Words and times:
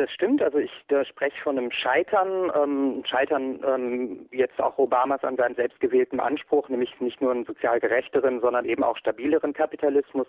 das 0.00 0.10
stimmt. 0.10 0.42
Also 0.42 0.58
ich 0.58 0.70
spreche 1.08 1.40
von 1.42 1.58
einem 1.58 1.70
Scheitern, 1.70 2.50
ähm, 2.54 3.04
Scheitern 3.04 3.60
ähm, 3.66 4.26
jetzt 4.32 4.60
auch 4.60 4.78
Obamas 4.78 5.22
an 5.22 5.36
seinem 5.36 5.54
selbstgewählten 5.54 6.20
Anspruch, 6.20 6.68
nämlich 6.68 6.98
nicht 7.00 7.20
nur 7.20 7.32
einen 7.32 7.44
sozial 7.44 7.78
gerechteren, 7.80 8.40
sondern 8.40 8.64
eben 8.64 8.82
auch 8.82 8.96
stabileren 8.96 9.52
Kapitalismus. 9.52 10.26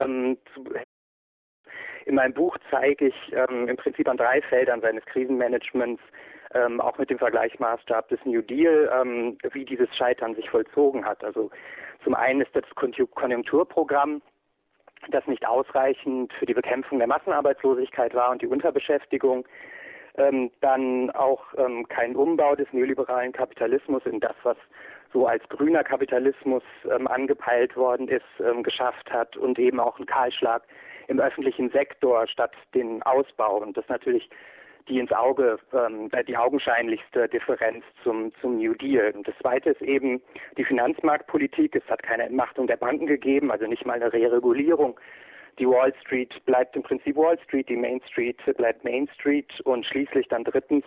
Ähm, 0.00 0.36
zu, 0.52 0.64
in 2.04 2.14
meinem 2.14 2.34
Buch 2.34 2.56
zeige 2.70 3.06
ich 3.06 3.32
ähm, 3.32 3.68
im 3.68 3.76
Prinzip 3.76 4.08
an 4.08 4.16
drei 4.16 4.42
Feldern 4.42 4.80
seines 4.80 5.04
Krisenmanagements, 5.06 6.02
ähm, 6.54 6.80
auch 6.80 6.98
mit 6.98 7.10
dem 7.10 7.18
Vergleichsmaßstab 7.18 8.08
des 8.08 8.20
New 8.24 8.42
Deal, 8.42 8.90
ähm, 8.92 9.38
wie 9.52 9.64
dieses 9.64 9.88
Scheitern 9.96 10.34
sich 10.34 10.50
vollzogen 10.50 11.04
hat. 11.04 11.24
Also 11.24 11.50
zum 12.04 12.14
einen 12.14 12.40
ist 12.40 12.54
das 12.54 12.64
Konjunkturprogramm, 12.74 14.22
das 15.10 15.26
nicht 15.26 15.46
ausreichend 15.46 16.32
für 16.34 16.46
die 16.46 16.54
Bekämpfung 16.54 16.98
der 16.98 17.08
Massenarbeitslosigkeit 17.08 18.14
war 18.14 18.30
und 18.30 18.42
die 18.42 18.46
Unterbeschäftigung. 18.46 19.46
Ähm, 20.18 20.50
dann 20.62 21.10
auch 21.10 21.42
ähm, 21.58 21.86
kein 21.88 22.16
Umbau 22.16 22.54
des 22.54 22.72
neoliberalen 22.72 23.32
Kapitalismus 23.32 24.06
in 24.06 24.18
das, 24.18 24.34
was 24.44 24.56
so 25.12 25.26
als 25.26 25.46
grüner 25.50 25.84
Kapitalismus 25.84 26.62
ähm, 26.90 27.06
angepeilt 27.06 27.76
worden 27.76 28.08
ist, 28.08 28.24
ähm, 28.40 28.62
geschafft 28.62 29.12
hat 29.12 29.36
und 29.36 29.58
eben 29.58 29.78
auch 29.78 29.98
ein 29.98 30.06
Kahlschlag 30.06 30.62
im 31.08 31.20
öffentlichen 31.20 31.70
Sektor 31.70 32.26
statt 32.26 32.52
den 32.74 33.02
Ausbau. 33.02 33.58
Und 33.58 33.76
das 33.76 33.86
natürlich 33.88 34.30
die 34.88 34.98
ins 34.98 35.12
Auge, 35.12 35.58
ähm, 35.72 36.10
die 36.28 36.36
augenscheinlichste 36.36 37.28
Differenz 37.28 37.84
zum, 38.02 38.32
zum 38.40 38.58
New 38.58 38.74
Deal. 38.74 39.12
Und 39.12 39.26
das 39.26 39.34
zweite 39.40 39.70
ist 39.70 39.82
eben 39.82 40.22
die 40.56 40.64
Finanzmarktpolitik. 40.64 41.74
Es 41.74 41.88
hat 41.88 42.02
keine 42.02 42.24
Entmachtung 42.24 42.66
der 42.66 42.76
Banken 42.76 43.06
gegeben, 43.06 43.50
also 43.50 43.66
nicht 43.66 43.84
mal 43.84 43.94
eine 43.94 44.12
Re-Regulierung. 44.12 44.98
Die 45.58 45.66
Wall 45.66 45.94
Street 46.02 46.34
bleibt 46.44 46.76
im 46.76 46.82
Prinzip 46.82 47.16
Wall 47.16 47.38
Street, 47.44 47.68
die 47.68 47.76
Main 47.76 48.00
Street 48.10 48.38
bleibt 48.56 48.84
Main 48.84 49.08
Street 49.14 49.60
und 49.62 49.86
schließlich 49.86 50.28
dann 50.28 50.44
drittens, 50.44 50.84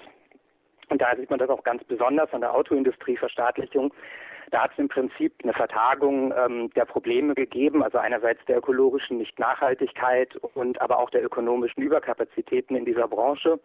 und 0.90 1.02
da 1.02 1.16
sieht 1.16 1.30
man 1.30 1.40
das 1.40 1.50
auch 1.50 1.64
ganz 1.64 1.84
besonders 1.86 2.32
an 2.34 2.42
der 2.42 2.54
Autoindustrieverstaatlichung, 2.54 3.92
da 4.52 4.64
hat 4.64 4.72
es 4.74 4.80
im 4.80 4.88
Prinzip 4.88 5.34
eine 5.44 5.54
Vertagung 5.54 6.34
ähm, 6.36 6.70
der 6.76 6.86
Probleme 6.86 7.36
gegeben, 7.36 7.84
also 7.84 7.98
einerseits 7.98 8.44
der 8.46 8.58
ökologischen 8.58 9.18
Nichtnachhaltigkeit 9.18 10.36
und 10.54 10.82
aber 10.82 11.00
auch 11.00 11.10
der 11.10 11.24
ökonomischen 11.24 11.84
Überkapazitäten 11.84 12.76
in 12.76 12.86
dieser 12.86 13.08
Branche. 13.08 13.60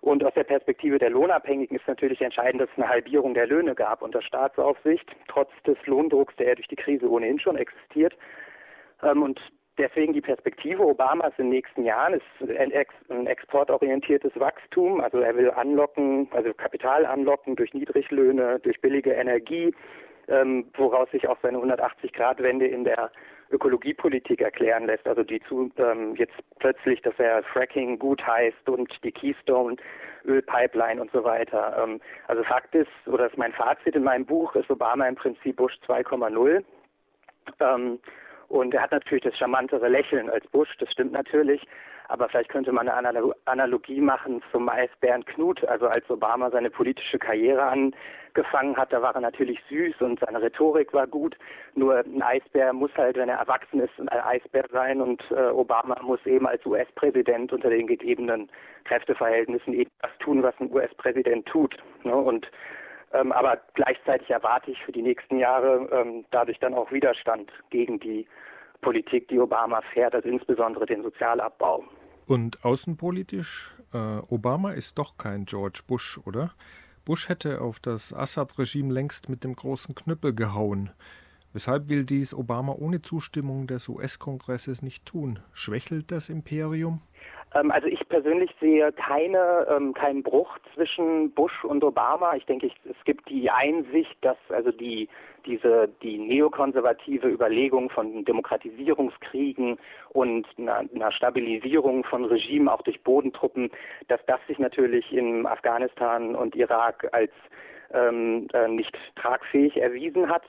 Und 0.00 0.22
aus 0.22 0.34
der 0.34 0.44
Perspektive 0.44 0.98
der 0.98 1.08
Lohnabhängigen 1.08 1.78
ist 1.78 1.88
natürlich 1.88 2.20
entscheidend, 2.20 2.60
dass 2.60 2.68
es 2.70 2.76
eine 2.76 2.90
Halbierung 2.90 3.32
der 3.32 3.46
Löhne 3.46 3.74
gab 3.74 4.02
unter 4.02 4.20
Staatsaufsicht, 4.20 5.10
trotz 5.28 5.50
des 5.66 5.78
Lohndrucks, 5.86 6.36
der 6.36 6.48
ja 6.48 6.54
durch 6.54 6.68
die 6.68 6.76
Krise 6.76 7.08
ohnehin 7.08 7.40
schon 7.40 7.56
existiert. 7.56 8.14
Ähm, 9.02 9.22
und 9.22 9.40
deswegen 9.78 10.12
die 10.12 10.20
Perspektive 10.20 10.84
Obamas 10.84 11.32
in 11.38 11.46
den 11.46 11.50
nächsten 11.50 11.84
Jahren 11.84 12.14
ist 12.14 12.58
ein, 12.58 12.70
ex 12.70 12.94
ein 13.08 13.26
exportorientiertes 13.26 14.32
Wachstum. 14.38 15.00
Also 15.00 15.18
er 15.18 15.36
will 15.36 15.50
anlocken, 15.50 16.28
also 16.32 16.52
Kapital 16.54 17.06
anlocken 17.06 17.56
durch 17.56 17.74
Niedriglöhne, 17.74 18.60
durch 18.60 18.80
billige 18.80 19.12
Energie, 19.12 19.74
ähm, 20.28 20.66
woraus 20.76 21.10
sich 21.10 21.28
auch 21.28 21.38
seine 21.42 21.58
180-Grad-Wende 21.58 22.66
in 22.66 22.84
der 22.84 23.10
Ökologiepolitik 23.50 24.40
erklären 24.40 24.86
lässt. 24.86 25.06
Also 25.06 25.22
die 25.22 25.40
zu 25.40 25.70
ähm, 25.76 26.14
jetzt 26.16 26.34
plötzlich, 26.58 27.02
dass 27.02 27.14
er 27.18 27.42
Fracking 27.42 27.98
gut 27.98 28.26
heißt 28.26 28.68
und 28.68 28.92
die 29.04 29.12
Keystone 29.12 29.76
Ölpipeline 30.24 31.00
und 31.00 31.10
so 31.12 31.24
weiter. 31.24 31.76
Ähm, 31.82 32.00
also 32.28 32.42
Fakt 32.44 32.74
ist, 32.74 32.88
oder 33.06 33.26
ist 33.26 33.36
mein 33.36 33.52
Fazit 33.52 33.94
in 33.94 34.04
meinem 34.04 34.24
Buch, 34.24 34.54
ist 34.54 34.70
Obama 34.70 35.06
im 35.06 35.14
Prinzip 35.14 35.56
Bush 35.56 35.74
2,0. 35.86 36.64
Ähm, 37.60 37.98
und 38.48 38.74
er 38.74 38.82
hat 38.82 38.92
natürlich 38.92 39.24
das 39.24 39.36
charmantere 39.36 39.88
Lächeln 39.88 40.30
als 40.30 40.46
Bush, 40.48 40.70
das 40.78 40.90
stimmt 40.92 41.12
natürlich. 41.12 41.66
Aber 42.08 42.28
vielleicht 42.28 42.50
könnte 42.50 42.70
man 42.70 42.88
eine 42.88 43.34
Analogie 43.46 44.00
machen 44.00 44.42
zum 44.52 44.68
Eisbären 44.68 45.24
Knut. 45.24 45.64
Also 45.64 45.88
als 45.88 46.08
Obama 46.10 46.50
seine 46.50 46.68
politische 46.68 47.18
Karriere 47.18 47.62
angefangen 47.62 48.76
hat, 48.76 48.92
da 48.92 49.00
war 49.00 49.14
er 49.14 49.22
natürlich 49.22 49.58
süß 49.70 50.02
und 50.02 50.20
seine 50.20 50.42
Rhetorik 50.42 50.92
war 50.92 51.06
gut. 51.06 51.36
Nur 51.74 51.96
ein 51.96 52.22
Eisbär 52.22 52.74
muss 52.74 52.94
halt, 52.96 53.16
wenn 53.16 53.30
er 53.30 53.38
erwachsen 53.38 53.80
ist, 53.80 53.98
ein 53.98 54.08
Eisbär 54.08 54.66
sein. 54.70 55.00
Und 55.00 55.22
äh, 55.30 55.46
Obama 55.46 55.96
muss 56.02 56.24
eben 56.26 56.46
als 56.46 56.64
US-Präsident 56.66 57.52
unter 57.52 57.70
den 57.70 57.86
gegebenen 57.86 58.50
Kräfteverhältnissen 58.84 59.72
eben 59.72 59.90
das 60.02 60.10
tun, 60.18 60.42
was 60.42 60.54
ein 60.60 60.70
US-Präsident 60.70 61.46
tut. 61.46 61.74
Ne? 62.02 62.14
Und 62.14 62.50
ähm, 63.14 63.32
aber 63.32 63.58
gleichzeitig 63.74 64.28
erwarte 64.30 64.72
ich 64.72 64.82
für 64.84 64.92
die 64.92 65.02
nächsten 65.02 65.38
Jahre 65.38 65.88
ähm, 65.92 66.24
dadurch 66.30 66.58
dann 66.58 66.74
auch 66.74 66.90
Widerstand 66.92 67.50
gegen 67.70 68.00
die 68.00 68.26
Politik, 68.80 69.28
die 69.28 69.38
Obama 69.38 69.80
fährt, 69.92 70.14
also 70.14 70.28
insbesondere 70.28 70.84
den 70.84 71.02
Sozialabbau. 71.02 71.84
Und 72.26 72.64
außenpolitisch, 72.64 73.74
äh, 73.92 74.18
Obama 74.28 74.72
ist 74.72 74.98
doch 74.98 75.16
kein 75.16 75.44
George 75.44 75.80
Bush, 75.86 76.18
oder? 76.26 76.52
Bush 77.04 77.28
hätte 77.28 77.60
auf 77.60 77.80
das 77.80 78.12
Assad-Regime 78.12 78.92
längst 78.92 79.28
mit 79.28 79.44
dem 79.44 79.54
großen 79.54 79.94
Knüppel 79.94 80.34
gehauen. 80.34 80.90
Weshalb 81.52 81.88
will 81.88 82.04
dies 82.04 82.34
Obama 82.34 82.72
ohne 82.72 83.00
Zustimmung 83.02 83.66
des 83.66 83.88
US-Kongresses 83.88 84.82
nicht 84.82 85.06
tun? 85.06 85.38
Schwächelt 85.52 86.10
das 86.10 86.28
Imperium? 86.28 87.00
Ähm, 87.54 87.70
also 87.70 87.86
ich 87.86 88.06
persönlich 88.08 88.50
sehe 88.60 88.92
keine, 88.92 89.66
ähm, 89.70 89.94
keinen 89.94 90.22
Bruch 90.22 90.58
zwischen 90.74 91.30
Bush 91.32 91.64
und 91.64 91.82
Obama. 91.84 92.34
Ich 92.36 92.46
denke, 92.46 92.66
es 92.66 93.04
gibt 93.04 93.28
die 93.28 93.50
Einsicht, 93.50 94.16
dass 94.22 94.36
also 94.48 94.70
die 94.70 95.08
diese 95.46 95.88
die 96.02 96.18
neokonservative 96.18 97.28
Überlegung 97.28 97.90
von 97.90 98.24
Demokratisierungskriegen 98.24 99.78
und 100.10 100.46
einer, 100.58 100.84
einer 100.94 101.12
Stabilisierung 101.12 102.04
von 102.04 102.24
Regimen 102.24 102.68
auch 102.68 102.82
durch 102.82 103.02
Bodentruppen, 103.02 103.70
dass 104.08 104.20
das 104.26 104.40
sich 104.46 104.58
natürlich 104.58 105.12
in 105.12 105.46
Afghanistan 105.46 106.34
und 106.34 106.56
Irak 106.56 107.08
als 107.12 107.32
ähm, 107.92 108.48
äh, 108.52 108.68
nicht 108.68 108.96
tragfähig 109.16 109.76
erwiesen 109.76 110.28
hat. 110.28 110.44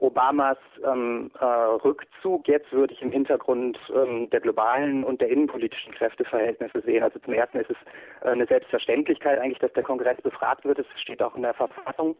Obamas 0.00 0.58
ähm, 0.84 1.30
äh, 1.40 1.44
Rückzug 1.44 2.46
jetzt 2.46 2.70
würde 2.72 2.94
ich 2.94 3.02
im 3.02 3.10
Hintergrund 3.10 3.78
ähm, 3.94 4.30
der 4.30 4.40
globalen 4.40 5.02
und 5.04 5.20
der 5.20 5.28
innenpolitischen 5.28 5.92
Kräfteverhältnisse 5.92 6.80
sehen. 6.82 7.02
Also 7.02 7.18
zum 7.18 7.34
ersten 7.34 7.58
ist 7.58 7.70
es 7.70 7.76
äh, 8.22 8.28
eine 8.30 8.46
Selbstverständlichkeit 8.46 9.40
eigentlich, 9.40 9.58
dass 9.58 9.72
der 9.72 9.82
Kongress 9.82 10.20
befragt 10.22 10.64
wird. 10.64 10.78
Es 10.78 10.86
steht 11.00 11.22
auch 11.22 11.34
in 11.34 11.42
der 11.42 11.54
Verfassung 11.54 12.16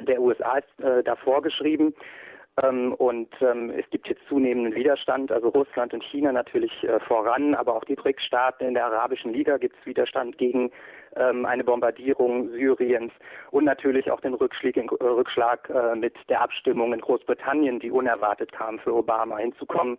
der 0.00 0.20
USA 0.20 0.58
äh, 0.58 1.02
da 1.02 1.16
vorgeschrieben. 1.16 1.94
Ähm, 2.62 2.92
und 2.94 3.30
ähm, 3.40 3.70
es 3.70 3.88
gibt 3.90 4.08
jetzt 4.08 4.20
zunehmenden 4.28 4.74
Widerstand, 4.74 5.32
also 5.32 5.48
Russland 5.48 5.94
und 5.94 6.04
China 6.04 6.32
natürlich 6.32 6.84
äh, 6.84 7.00
voran, 7.00 7.54
aber 7.54 7.74
auch 7.74 7.84
die 7.84 7.94
BRICS-Staaten 7.94 8.64
in 8.64 8.74
der 8.74 8.86
Arabischen 8.86 9.32
Liga 9.32 9.56
gibt 9.56 9.76
es 9.80 9.86
Widerstand 9.86 10.36
gegen 10.36 10.70
ähm, 11.16 11.46
eine 11.46 11.64
Bombardierung 11.64 12.50
Syriens 12.50 13.12
und 13.52 13.64
natürlich 13.64 14.10
auch 14.10 14.20
den 14.20 14.34
Rückschlag, 14.34 14.76
äh, 14.76 15.04
Rückschlag 15.04 15.70
äh, 15.70 15.96
mit 15.96 16.14
der 16.28 16.42
Abstimmung 16.42 16.92
in 16.92 17.00
Großbritannien, 17.00 17.80
die 17.80 17.90
unerwartet 17.90 18.52
kam 18.52 18.78
für 18.78 18.94
Obama 18.94 19.38
hinzukommen 19.38 19.98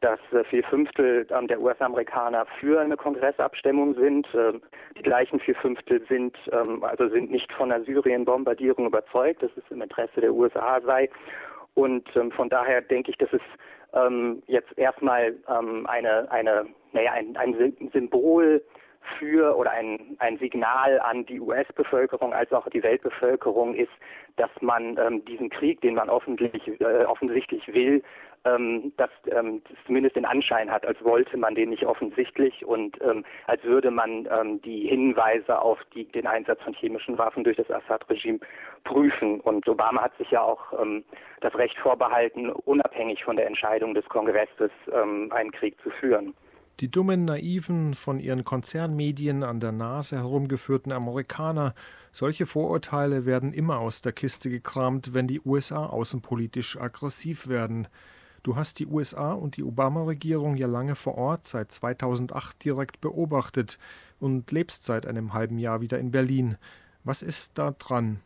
dass 0.00 0.20
äh, 0.32 0.44
vier 0.44 0.62
Fünftel 0.64 1.26
ähm, 1.30 1.48
der 1.48 1.60
US-Amerikaner 1.60 2.46
für 2.60 2.80
eine 2.80 2.96
Kongressabstimmung 2.96 3.94
sind. 3.94 4.28
Ähm, 4.34 4.62
die 4.96 5.02
gleichen 5.02 5.40
vier 5.40 5.56
Fünftel 5.56 6.04
sind 6.08 6.36
ähm, 6.52 6.84
also 6.84 7.08
sind 7.08 7.30
nicht 7.30 7.52
von 7.52 7.70
der 7.70 7.82
Syrien-Bombardierung 7.82 8.86
überzeugt, 8.86 9.42
dass 9.42 9.50
es 9.56 9.64
im 9.70 9.82
Interesse 9.82 10.20
der 10.20 10.32
USA 10.32 10.80
sei. 10.82 11.10
Und 11.78 12.08
ähm, 12.16 12.32
von 12.32 12.48
daher 12.48 12.82
denke 12.82 13.12
ich, 13.12 13.18
dass 13.18 13.32
es 13.32 13.40
ähm, 13.94 14.42
jetzt 14.48 14.76
erstmal 14.76 15.36
ähm, 15.48 15.86
eine, 15.86 16.28
eine, 16.28 16.66
naja, 16.92 17.12
ein, 17.12 17.36
ein 17.36 17.54
Symbol 17.92 18.60
für 19.16 19.56
oder 19.56 19.70
ein, 19.70 20.16
ein 20.18 20.38
Signal 20.38 20.98
an 20.98 21.24
die 21.26 21.38
US-Bevölkerung 21.40 22.32
als 22.34 22.52
auch 22.52 22.68
die 22.68 22.82
Weltbevölkerung 22.82 23.76
ist, 23.76 23.92
dass 24.34 24.50
man 24.60 24.98
ähm, 24.98 25.24
diesen 25.24 25.50
Krieg, 25.50 25.80
den 25.80 25.94
man 25.94 26.10
offensichtlich, 26.10 26.80
äh, 26.80 27.04
offensichtlich 27.04 27.66
will, 27.72 28.02
ähm, 28.44 28.92
dass 28.96 29.10
ähm, 29.30 29.62
das 29.68 29.76
zumindest 29.86 30.16
den 30.16 30.24
Anschein 30.24 30.70
hat, 30.70 30.86
als 30.86 31.02
wollte 31.04 31.36
man 31.36 31.54
den 31.54 31.70
nicht 31.70 31.86
offensichtlich 31.86 32.64
und 32.64 33.00
ähm, 33.02 33.24
als 33.46 33.62
würde 33.64 33.90
man 33.90 34.28
ähm, 34.30 34.60
die 34.62 34.88
Hinweise 34.88 35.60
auf 35.60 35.78
die, 35.94 36.04
den 36.06 36.26
Einsatz 36.26 36.60
von 36.62 36.74
chemischen 36.74 37.18
Waffen 37.18 37.44
durch 37.44 37.56
das 37.56 37.70
Assad-Regime 37.70 38.40
prüfen. 38.84 39.40
Und 39.40 39.68
Obama 39.68 40.02
hat 40.02 40.16
sich 40.18 40.30
ja 40.30 40.42
auch 40.42 40.60
ähm, 40.80 41.04
das 41.40 41.54
Recht 41.54 41.78
vorbehalten, 41.78 42.50
unabhängig 42.50 43.24
von 43.24 43.36
der 43.36 43.46
Entscheidung 43.46 43.94
des 43.94 44.04
Kongresses 44.08 44.70
ähm, 44.92 45.30
einen 45.32 45.52
Krieg 45.52 45.76
zu 45.82 45.90
führen. 45.90 46.34
Die 46.80 46.90
dummen, 46.90 47.24
naiven, 47.24 47.94
von 47.94 48.20
ihren 48.20 48.44
Konzernmedien 48.44 49.42
an 49.42 49.58
der 49.58 49.72
Nase 49.72 50.16
herumgeführten 50.16 50.92
Amerikaner, 50.92 51.74
solche 52.12 52.46
Vorurteile 52.46 53.26
werden 53.26 53.52
immer 53.52 53.80
aus 53.80 54.00
der 54.00 54.12
Kiste 54.12 54.48
gekramt, 54.48 55.12
wenn 55.12 55.26
die 55.26 55.40
USA 55.40 55.86
außenpolitisch 55.86 56.80
aggressiv 56.80 57.48
werden. 57.48 57.88
Du 58.44 58.54
hast 58.54 58.78
die 58.78 58.86
USA 58.86 59.32
und 59.32 59.56
die 59.56 59.64
Obama-Regierung 59.64 60.56
ja 60.56 60.68
lange 60.68 60.94
vor 60.94 61.18
Ort, 61.18 61.46
seit 61.46 61.72
2008 61.72 62.64
direkt 62.64 63.00
beobachtet 63.00 63.78
und 64.20 64.52
lebst 64.52 64.84
seit 64.84 65.04
einem 65.04 65.34
halben 65.34 65.58
Jahr 65.58 65.80
wieder 65.80 65.98
in 65.98 66.12
Berlin. 66.12 66.58
Was 67.02 67.22
ist 67.22 67.58
da 67.58 67.72
dran? 67.72 68.20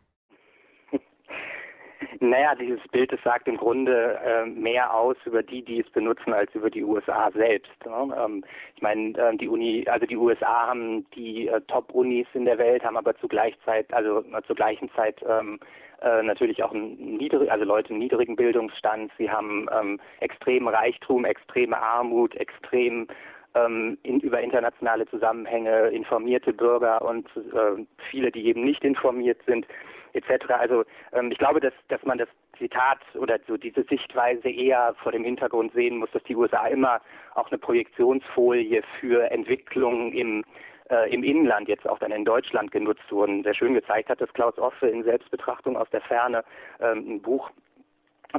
Naja, 2.23 2.55
dieses 2.55 2.79
Bild, 2.87 3.11
das 3.11 3.21
sagt 3.21 3.49
im 3.49 3.57
Grunde 3.57 4.17
äh, 4.23 4.45
mehr 4.45 4.93
aus 4.93 5.17
über 5.25 5.43
die, 5.43 5.61
die 5.61 5.81
es 5.81 5.89
benutzen, 5.89 6.31
als 6.31 6.55
über 6.55 6.69
die 6.69 6.81
USA 6.81 7.29
selbst. 7.31 7.85
Ne? 7.85 8.15
Ähm, 8.17 8.45
ich 8.77 8.81
meine, 8.81 9.09
äh, 9.17 9.35
die 9.35 9.49
Uni, 9.49 9.85
also 9.89 10.05
die 10.05 10.15
USA 10.15 10.67
haben 10.67 11.05
die 11.15 11.49
äh, 11.49 11.59
Top-Unis 11.67 12.27
in 12.33 12.45
der 12.45 12.57
Welt, 12.57 12.81
haben 12.85 12.95
aber 12.95 13.13
zu 13.17 13.27
Zeit, 13.65 13.93
also 13.93 14.19
äh, 14.19 14.41
zur 14.47 14.55
gleichen 14.55 14.89
Zeit 14.95 15.21
ähm, 15.27 15.59
äh, 16.01 16.23
natürlich 16.23 16.63
auch 16.63 16.71
einen 16.71 17.17
niedrig, 17.17 17.51
also 17.51 17.65
Leute 17.65 17.93
niedrigen 17.93 18.37
Bildungsstand. 18.37 19.11
Sie 19.17 19.29
haben 19.29 19.67
ähm, 19.77 19.99
extremen 20.21 20.69
Reichtum, 20.69 21.25
extreme 21.25 21.77
Armut, 21.77 22.35
extrem 22.35 23.05
ähm, 23.53 23.97
in, 24.03 24.21
über 24.21 24.39
internationale 24.39 25.05
Zusammenhänge 25.07 25.89
informierte 25.89 26.53
Bürger 26.53 27.01
und 27.01 27.27
äh, 27.35 27.83
viele, 28.09 28.31
die 28.31 28.45
eben 28.45 28.63
nicht 28.63 28.85
informiert 28.85 29.41
sind, 29.45 29.67
etc. 30.13 30.49
Also 30.49 30.83
ähm, 31.11 31.31
ich 31.31 31.37
glaube, 31.37 31.59
dass, 31.59 31.73
dass 31.89 32.03
man 32.03 32.17
das 32.17 32.29
Zitat 32.57 32.99
oder 33.15 33.39
so 33.47 33.57
diese 33.57 33.83
Sichtweise 33.83 34.49
eher 34.49 34.95
vor 35.01 35.11
dem 35.11 35.23
Hintergrund 35.23 35.73
sehen 35.73 35.97
muss, 35.97 36.11
dass 36.11 36.23
die 36.23 36.35
USA 36.35 36.67
immer 36.67 37.01
auch 37.35 37.49
eine 37.49 37.57
Projektionsfolie 37.57 38.83
für 38.99 39.29
Entwicklungen 39.31 40.13
im 40.13 40.43
äh, 40.89 41.13
im 41.13 41.23
Inland 41.23 41.67
jetzt 41.67 41.87
auch 41.87 41.99
dann 41.99 42.11
in 42.11 42.25
Deutschland 42.25 42.71
genutzt 42.71 43.09
wurden. 43.09 43.43
Sehr 43.43 43.55
schön 43.55 43.73
gezeigt 43.73 44.09
hat 44.09 44.21
das 44.21 44.33
Klaus 44.33 44.57
Offe 44.57 44.87
in 44.87 45.03
Selbstbetrachtung 45.03 45.77
aus 45.77 45.89
der 45.91 46.01
Ferne, 46.01 46.43
ähm, 46.79 47.15
ein 47.15 47.21
Buch 47.21 47.49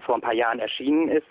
vor 0.04 0.16
ein 0.16 0.20
paar 0.20 0.34
Jahren 0.34 0.58
erschienen 0.58 1.08
ist, 1.08 1.26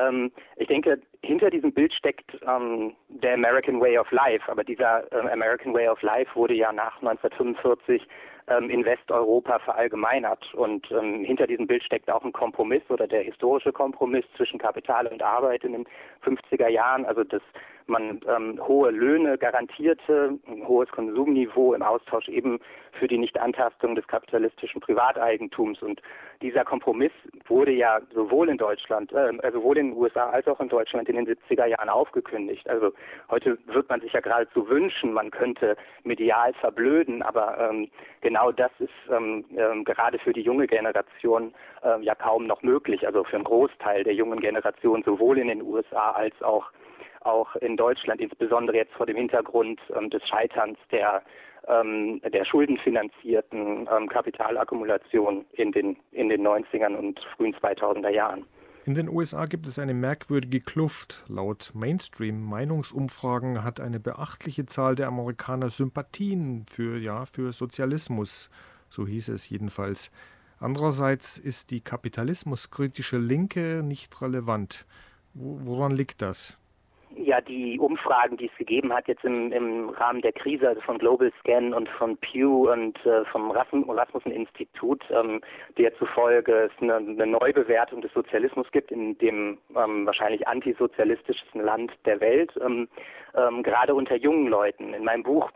ähm, 0.00 0.32
ich 0.56 0.68
denke, 0.68 1.00
hinter 1.22 1.50
diesem 1.50 1.72
Bild 1.72 1.92
steckt 1.92 2.38
ähm, 2.46 2.94
der 3.08 3.34
American 3.34 3.80
Way 3.80 3.98
of 3.98 4.10
Life. 4.10 4.50
Aber 4.50 4.64
dieser 4.64 5.10
äh, 5.12 5.30
American 5.30 5.74
Way 5.74 5.88
of 5.88 6.00
Life 6.02 6.34
wurde 6.34 6.54
ja 6.54 6.72
nach 6.72 6.96
1945 7.02 8.06
ähm, 8.48 8.70
in 8.70 8.84
Westeuropa 8.84 9.58
verallgemeinert. 9.60 10.54
Und 10.54 10.90
ähm, 10.90 11.24
hinter 11.24 11.46
diesem 11.46 11.66
Bild 11.66 11.82
steckt 11.84 12.10
auch 12.10 12.24
ein 12.24 12.32
Kompromiss 12.32 12.82
oder 12.88 13.06
der 13.06 13.22
historische 13.22 13.72
Kompromiss 13.72 14.24
zwischen 14.36 14.58
Kapital 14.58 15.06
und 15.06 15.22
Arbeit 15.22 15.64
in 15.64 15.72
den 15.72 15.86
50er 16.24 16.68
Jahren. 16.68 17.04
Also 17.04 17.24
das 17.24 17.42
man 17.90 18.20
ähm, 18.26 18.60
hohe 18.66 18.90
Löhne 18.90 19.36
garantierte, 19.36 20.38
ein 20.46 20.66
hohes 20.66 20.88
Konsumniveau 20.90 21.74
im 21.74 21.82
Austausch 21.82 22.28
eben 22.28 22.60
für 22.92 23.08
die 23.08 23.18
Nichtantastung 23.18 23.94
des 23.94 24.06
kapitalistischen 24.06 24.80
Privateigentums. 24.80 25.82
Und 25.82 26.00
dieser 26.42 26.64
Kompromiss 26.64 27.12
wurde 27.46 27.72
ja 27.72 28.00
sowohl 28.14 28.48
in 28.48 28.58
Deutschland, 28.58 29.12
äh, 29.12 29.32
sowohl 29.52 29.78
in 29.78 29.90
den 29.90 29.98
USA 29.98 30.30
als 30.30 30.46
auch 30.46 30.60
in 30.60 30.68
Deutschland 30.68 31.08
in 31.08 31.16
den 31.16 31.26
70er 31.26 31.66
Jahren 31.66 31.88
aufgekündigt. 31.88 32.68
Also 32.68 32.92
heute 33.30 33.58
wird 33.66 33.88
man 33.88 34.00
sich 34.00 34.12
ja 34.12 34.20
geradezu 34.20 34.68
wünschen, 34.68 35.12
man 35.12 35.30
könnte 35.30 35.76
medial 36.04 36.54
verblöden, 36.54 37.22
aber 37.22 37.58
ähm, 37.58 37.90
genau 38.20 38.52
das 38.52 38.70
ist 38.78 38.90
ähm, 39.10 39.44
ähm, 39.56 39.84
gerade 39.84 40.18
für 40.18 40.32
die 40.32 40.42
junge 40.42 40.66
Generation 40.66 41.52
äh, 41.82 42.00
ja 42.02 42.14
kaum 42.14 42.46
noch 42.46 42.62
möglich. 42.62 43.06
Also 43.06 43.24
für 43.24 43.36
einen 43.36 43.44
Großteil 43.44 44.04
der 44.04 44.14
jungen 44.14 44.40
Generation 44.40 45.02
sowohl 45.02 45.38
in 45.38 45.48
den 45.48 45.62
USA 45.62 46.12
als 46.12 46.40
auch 46.42 46.70
auch 47.20 47.54
in 47.56 47.76
Deutschland, 47.76 48.20
insbesondere 48.20 48.76
jetzt 48.76 48.92
vor 48.94 49.06
dem 49.06 49.16
Hintergrund 49.16 49.80
ähm, 49.96 50.10
des 50.10 50.26
Scheiterns 50.26 50.78
der, 50.90 51.22
ähm, 51.68 52.20
der 52.32 52.44
schuldenfinanzierten 52.44 53.88
ähm, 53.94 54.08
Kapitalakkumulation 54.08 55.44
in 55.52 55.72
den, 55.72 55.96
in 56.12 56.28
den 56.28 56.46
90ern 56.46 56.94
und 56.96 57.20
frühen 57.36 57.54
2000er 57.54 58.10
Jahren. 58.10 58.44
In 58.86 58.94
den 58.94 59.10
USA 59.10 59.44
gibt 59.44 59.66
es 59.68 59.78
eine 59.78 59.92
merkwürdige 59.92 60.60
Kluft. 60.60 61.24
Laut 61.28 61.72
Mainstream-Meinungsumfragen 61.74 63.62
hat 63.62 63.78
eine 63.78 64.00
beachtliche 64.00 64.64
Zahl 64.64 64.94
der 64.94 65.06
Amerikaner 65.06 65.68
Sympathien 65.68 66.64
für, 66.66 66.98
ja, 66.98 67.26
für 67.26 67.52
Sozialismus. 67.52 68.48
So 68.88 69.06
hieß 69.06 69.28
es 69.28 69.48
jedenfalls. 69.50 70.10
Andererseits 70.58 71.38
ist 71.38 71.70
die 71.70 71.82
kapitalismuskritische 71.82 73.18
Linke 73.18 73.82
nicht 73.84 74.20
relevant. 74.22 74.86
Woran 75.34 75.92
liegt 75.92 76.22
das? 76.22 76.59
Ja 77.16 77.40
die 77.40 77.78
Umfragen, 77.78 78.36
die 78.36 78.46
es 78.46 78.56
gegeben 78.56 78.92
hat 78.92 79.08
jetzt 79.08 79.24
im, 79.24 79.52
im 79.52 79.90
Rahmen 79.90 80.22
der 80.22 80.32
Krise, 80.32 80.68
also 80.68 80.80
von 80.82 80.98
Global 80.98 81.32
Scan 81.40 81.72
und 81.74 81.88
von 81.88 82.16
Pew 82.18 82.70
und 82.70 83.04
äh, 83.04 83.24
vom 83.26 83.50
Rasmussen-Institut, 83.50 85.02
ähm, 85.10 85.40
der 85.76 85.94
zufolge 85.96 86.70
es 86.70 86.72
eine, 86.80 86.96
eine 86.96 87.26
Neubewertung 87.26 88.00
des 88.00 88.12
Sozialismus 88.12 88.70
gibt 88.72 88.90
in 88.90 89.18
dem 89.18 89.58
ähm, 89.76 90.06
wahrscheinlich 90.06 90.46
antisozialistischsten 90.46 91.62
Land 91.62 91.92
der 92.04 92.20
Welt, 92.20 92.52
ähm, 92.64 92.88
ähm, 93.34 93.62
gerade 93.62 93.94
unter 93.94 94.16
jungen 94.16 94.48
Leuten. 94.48 94.94
In 94.94 95.04
meinem 95.04 95.22
Buch 95.22 95.50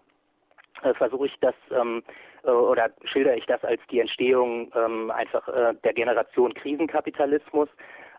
äh, 0.83 0.95
versuche 0.95 1.27
ich 1.27 1.35
das 1.41 1.55
ähm, 1.71 2.03
äh, 2.45 2.51
oder 2.51 2.91
schildere 3.05 3.37
ich 3.37 3.47
das 3.47 3.63
als 3.65 3.81
die 3.91 4.01
Entstehung 4.01 4.71
ähm, 4.75 5.11
einfach 5.11 5.47
äh, 5.49 5.75
der 5.83 5.93
Generation 5.93 6.55
Krisenkapitalismus 6.55 7.69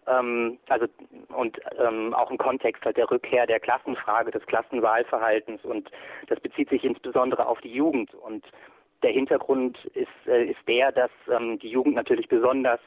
ähm, 0.07 0.57
also 0.69 0.85
und 1.35 1.59
ähm, 1.77 2.13
auch 2.13 2.31
im 2.31 2.37
Kontext 2.37 2.83
halt 2.85 2.97
der 2.97 3.09
Rückkehr 3.09 3.47
der 3.47 3.59
Klassenfrage, 3.59 4.31
des 4.31 4.45
Klassenwahlverhaltens 4.45 5.63
und 5.65 5.89
das 6.27 6.39
bezieht 6.39 6.69
sich 6.69 6.83
insbesondere 6.83 7.45
auf 7.47 7.61
die 7.61 7.73
Jugend. 7.73 8.13
Und 8.13 8.45
der 9.03 9.11
Hintergrund 9.11 9.83
ist, 9.93 10.09
äh, 10.27 10.45
ist 10.45 10.67
der, 10.67 10.91
dass 10.91 11.11
ähm, 11.29 11.59
die 11.59 11.69
Jugend 11.69 11.95
natürlich 11.95 12.27
besonders 12.27 12.79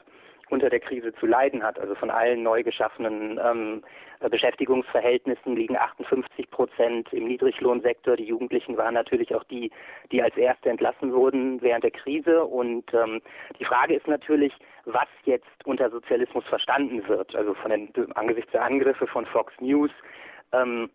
unter 0.50 0.70
der 0.70 0.80
Krise 0.80 1.12
zu 1.14 1.26
leiden 1.26 1.62
hat. 1.62 1.78
Also 1.78 1.94
von 1.94 2.10
allen 2.10 2.42
neu 2.42 2.62
geschaffenen 2.62 3.38
ähm, 3.42 3.82
Beschäftigungsverhältnissen 4.20 5.54
liegen 5.54 5.76
58 5.76 6.50
Prozent 6.50 7.12
im 7.12 7.26
Niedriglohnsektor. 7.26 8.16
Die 8.16 8.24
Jugendlichen 8.24 8.76
waren 8.76 8.94
natürlich 8.94 9.34
auch 9.34 9.44
die, 9.44 9.70
die 10.10 10.22
als 10.22 10.36
Erste 10.36 10.70
entlassen 10.70 11.12
wurden 11.12 11.62
während 11.62 11.84
der 11.84 11.92
Krise. 11.92 12.44
Und 12.44 12.92
ähm, 12.94 13.20
die 13.58 13.64
Frage 13.64 13.94
ist 13.94 14.08
natürlich, 14.08 14.52
was 14.84 15.08
jetzt 15.24 15.46
unter 15.64 15.90
Sozialismus 15.90 16.44
verstanden 16.46 17.06
wird. 17.06 17.34
Also 17.36 17.54
von 17.54 17.70
den, 17.70 18.12
angesichts 18.14 18.52
der 18.52 18.64
Angriffe 18.64 19.06
von 19.06 19.26
Fox 19.26 19.52
News 19.60 19.90
ähm, 20.52 20.90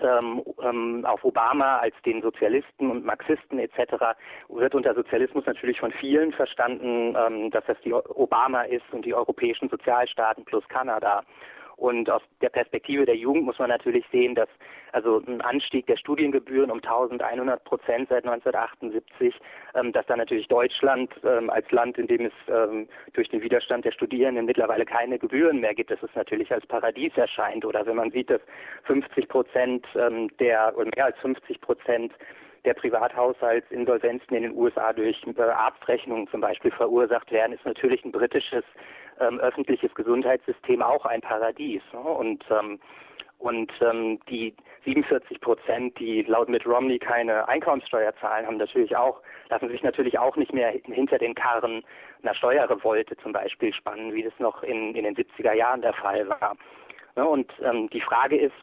ähm, 0.00 0.42
ähm, 0.62 1.04
auf 1.06 1.24
Obama 1.24 1.78
als 1.78 1.94
den 2.04 2.22
Sozialisten 2.22 2.90
und 2.90 3.04
Marxisten 3.04 3.58
etc. 3.58 4.16
wird 4.48 4.74
unter 4.74 4.94
Sozialismus 4.94 5.46
natürlich 5.46 5.80
von 5.80 5.92
vielen 5.92 6.32
verstanden, 6.32 7.16
ähm, 7.16 7.50
dass 7.50 7.64
das 7.66 7.78
die 7.84 7.92
Obama 7.92 8.62
ist 8.62 8.84
und 8.92 9.04
die 9.04 9.14
europäischen 9.14 9.68
Sozialstaaten 9.68 10.44
plus 10.44 10.66
Kanada. 10.68 11.22
Und 11.76 12.08
aus 12.08 12.22
der 12.40 12.48
Perspektive 12.48 13.04
der 13.04 13.16
Jugend 13.16 13.44
muss 13.44 13.58
man 13.58 13.68
natürlich 13.68 14.04
sehen, 14.10 14.34
dass 14.34 14.48
also 14.92 15.22
ein 15.26 15.42
Anstieg 15.42 15.86
der 15.86 15.98
Studiengebühren 15.98 16.70
um 16.70 16.78
1100 16.78 17.62
Prozent 17.64 18.08
seit 18.08 18.24
1978, 18.24 19.34
ähm, 19.74 19.92
dass 19.92 20.06
da 20.06 20.16
natürlich 20.16 20.48
Deutschland 20.48 21.12
ähm, 21.22 21.50
als 21.50 21.70
Land, 21.70 21.98
in 21.98 22.06
dem 22.06 22.26
es 22.26 22.32
ähm, 22.48 22.88
durch 23.12 23.28
den 23.28 23.42
Widerstand 23.42 23.84
der 23.84 23.92
Studierenden 23.92 24.46
mittlerweile 24.46 24.86
keine 24.86 25.18
Gebühren 25.18 25.60
mehr 25.60 25.74
gibt, 25.74 25.90
dass 25.90 26.02
es 26.02 26.14
natürlich 26.14 26.50
als 26.50 26.66
Paradies 26.66 27.12
erscheint. 27.16 27.64
Oder 27.66 27.84
wenn 27.84 27.96
man 27.96 28.10
sieht, 28.10 28.30
dass 28.30 28.40
50 28.84 29.28
Prozent 29.28 29.86
ähm, 29.96 30.30
der 30.38 30.72
oder 30.76 30.90
mehr 30.96 31.04
als 31.04 31.18
50 31.18 31.60
Prozent 31.60 32.12
der 32.66 32.74
Privathaushaltsinsolvenzen 32.74 34.36
in 34.36 34.42
den 34.42 34.56
USA 34.56 34.92
durch 34.92 35.22
äh, 35.26 35.40
Arztrechnungen 35.40 36.28
zum 36.28 36.40
Beispiel 36.40 36.72
verursacht 36.72 37.30
werden, 37.30 37.52
ist 37.52 37.64
natürlich 37.64 38.04
ein 38.04 38.12
britisches 38.12 38.64
ähm, 39.20 39.40
öffentliches 39.40 39.94
Gesundheitssystem 39.94 40.82
auch 40.82 41.06
ein 41.06 41.22
Paradies. 41.22 41.82
Ne? 41.92 42.00
Und 42.00 42.44
ähm, 42.50 42.78
und 43.38 43.70
ähm, 43.82 44.18
die 44.30 44.54
47 44.84 45.40
Prozent, 45.40 45.98
die 45.98 46.22
laut 46.22 46.48
Mitt 46.48 46.66
Romney 46.66 46.98
keine 46.98 47.46
Einkommenssteuer 47.48 48.14
zahlen, 48.16 48.46
haben 48.46 48.56
natürlich 48.56 48.96
auch, 48.96 49.20
lassen 49.50 49.68
sich 49.68 49.82
natürlich 49.82 50.18
auch 50.18 50.36
nicht 50.36 50.54
mehr 50.54 50.70
hinter 50.70 51.18
den 51.18 51.34
Karren 51.34 51.84
einer 52.22 52.34
Steuerrevolte 52.34 53.16
zum 53.18 53.32
Beispiel 53.32 53.74
spannen, 53.74 54.14
wie 54.14 54.22
das 54.22 54.32
noch 54.38 54.62
in, 54.62 54.94
in 54.94 55.04
den 55.04 55.14
70er 55.14 55.52
Jahren 55.52 55.82
der 55.82 55.92
Fall 55.92 56.26
war. 56.28 56.56
Ne? 57.14 57.26
Und 57.26 57.52
ähm, 57.62 57.90
die 57.90 58.00
Frage 58.00 58.38
ist, 58.38 58.54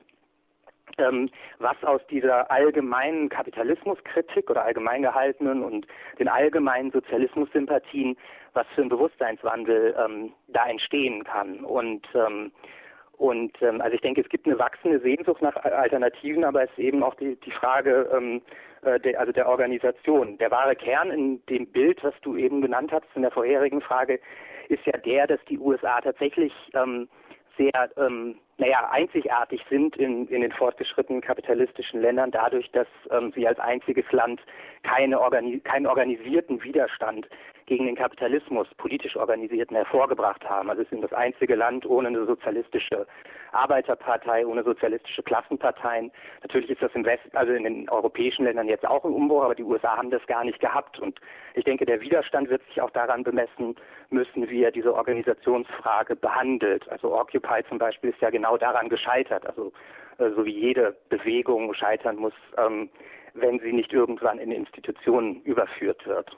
ähm, 0.97 1.29
was 1.59 1.81
aus 1.83 2.01
dieser 2.07 2.49
allgemeinen 2.51 3.29
Kapitalismuskritik 3.29 4.49
oder 4.49 4.63
allgemein 4.63 5.01
gehaltenen 5.01 5.63
und 5.63 5.87
den 6.19 6.27
allgemeinen 6.27 6.91
Sozialismussympathien, 6.91 8.17
was 8.53 8.67
für 8.75 8.81
ein 8.83 8.89
Bewusstseinswandel 8.89 9.95
ähm, 10.03 10.33
da 10.47 10.67
entstehen 10.67 11.23
kann. 11.23 11.63
Und 11.63 12.07
ähm, 12.13 12.51
und 13.17 13.61
ähm, 13.61 13.79
also 13.79 13.93
ich 13.95 14.01
denke, 14.01 14.21
es 14.21 14.29
gibt 14.29 14.47
eine 14.47 14.57
wachsende 14.57 14.99
Sehnsucht 14.99 15.41
nach 15.41 15.55
Alternativen, 15.55 16.43
aber 16.43 16.63
es 16.63 16.71
ist 16.71 16.79
eben 16.79 17.03
auch 17.03 17.15
die, 17.15 17.35
die 17.37 17.51
Frage 17.51 18.09
ähm, 18.11 18.41
äh, 18.81 18.99
der, 18.99 19.19
also 19.19 19.31
der 19.31 19.47
Organisation. 19.47 20.37
Der 20.39 20.51
wahre 20.51 20.75
Kern 20.75 21.11
in 21.11 21.45
dem 21.45 21.67
Bild, 21.67 22.03
was 22.03 22.15
du 22.21 22.35
eben 22.35 22.61
genannt 22.61 22.91
hast 22.91 23.05
in 23.15 23.21
der 23.21 23.31
vorherigen 23.31 23.81
Frage, 23.81 24.19
ist 24.69 24.85
ja 24.85 24.97
der, 24.97 25.27
dass 25.27 25.39
die 25.45 25.59
USA 25.59 26.01
tatsächlich 26.01 26.53
ähm, 26.73 27.07
sehr 27.57 27.89
ähm, 27.97 28.35
naja, 28.63 28.87
einzigartig 28.91 29.61
sind 29.69 29.97
in, 29.97 30.25
in 30.29 30.39
den 30.39 30.53
fortgeschrittenen 30.53 31.21
kapitalistischen 31.21 31.99
Ländern 31.99 32.31
dadurch, 32.31 32.71
dass 32.71 32.87
ähm, 33.11 33.33
sie 33.35 33.45
als 33.45 33.59
einziges 33.59 34.09
Land 34.13 34.39
keine 34.83 35.19
organi 35.19 35.59
keinen 35.59 35.85
organisierten 35.85 36.63
Widerstand 36.63 37.27
gegen 37.65 37.85
den 37.85 37.95
Kapitalismus, 37.95 38.67
politisch 38.77 39.15
organisierten, 39.15 39.75
hervorgebracht 39.75 40.47
haben. 40.49 40.69
Also 40.69 40.81
es 40.83 40.89
sind 40.89 41.01
das 41.01 41.13
einzige 41.13 41.55
Land 41.55 41.85
ohne 41.85 42.09
eine 42.09 42.25
sozialistische 42.25 43.05
Arbeiterpartei, 43.51 44.45
ohne 44.45 44.63
sozialistische 44.63 45.23
Klassenparteien. 45.23 46.11
Natürlich 46.41 46.69
ist 46.69 46.81
das 46.81 46.91
im 46.93 47.05
Westen, 47.05 47.35
also 47.35 47.53
in 47.53 47.63
den 47.63 47.89
europäischen 47.89 48.45
Ländern 48.45 48.67
jetzt 48.67 48.85
auch 48.85 49.05
im 49.05 49.13
Umbruch, 49.13 49.43
aber 49.43 49.55
die 49.55 49.63
USA 49.63 49.95
haben 49.97 50.09
das 50.09 50.25
gar 50.27 50.43
nicht 50.43 50.59
gehabt. 50.59 50.99
Und 50.99 51.19
ich 51.53 51.63
denke, 51.63 51.85
der 51.85 52.01
Widerstand 52.01 52.49
wird 52.49 52.63
sich 52.67 52.81
auch 52.81 52.91
daran 52.91 53.23
bemessen 53.23 53.75
müssen, 54.09 54.49
wie 54.49 54.63
er 54.63 54.71
diese 54.71 54.93
Organisationsfrage 54.93 56.15
behandelt. 56.15 56.89
Also 56.89 57.15
Occupy 57.15 57.63
zum 57.69 57.77
Beispiel 57.77 58.09
ist 58.09 58.21
ja 58.21 58.29
genau 58.53 58.57
daran 58.57 58.89
gescheitert. 58.89 59.45
Also 59.45 59.71
äh, 60.17 60.29
so 60.35 60.45
wie 60.45 60.51
jede 60.59 60.95
Bewegung 61.09 61.73
scheitern 61.73 62.17
muss, 62.17 62.33
ähm, 62.57 62.89
wenn 63.33 63.59
sie 63.59 63.73
nicht 63.73 63.93
irgendwann 63.93 64.39
in 64.39 64.51
Institutionen 64.51 65.41
überführt 65.43 66.05
wird. 66.05 66.35